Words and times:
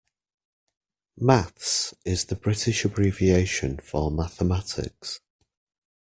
Maths 1.19 1.93
is 2.05 2.25
the 2.25 2.35
British 2.35 2.83
abbreviation 2.85 3.77
for 3.77 4.09
mathematics 4.09 5.21